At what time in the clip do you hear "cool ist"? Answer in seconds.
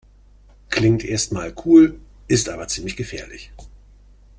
1.63-2.49